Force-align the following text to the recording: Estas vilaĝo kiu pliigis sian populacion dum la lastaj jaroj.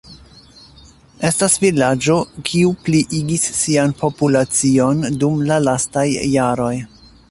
Estas 1.29 1.57
vilaĝo 1.65 2.17
kiu 2.49 2.73
pliigis 2.87 3.47
sian 3.61 3.95
populacion 4.03 5.09
dum 5.25 5.49
la 5.53 5.63
lastaj 5.71 6.09
jaroj. 6.37 6.77